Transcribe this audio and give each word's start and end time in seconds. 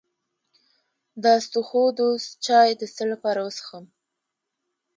د 1.23 1.23
اسطوخودوس 1.39 2.23
چای 2.45 2.69
د 2.79 2.81
څه 2.95 3.03
لپاره 3.11 3.39
وڅښم؟ 3.45 3.85